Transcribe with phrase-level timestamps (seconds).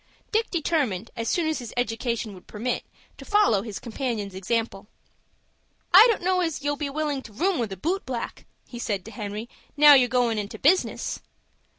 [0.31, 2.83] Dick determined, as soon as his education would permit,
[3.19, 4.87] to follow his companion's example.
[5.93, 9.05] "I don't know as you'll be willin' to room with a boot black," he said,
[9.05, 11.21] to Henry, "now you're goin' into business."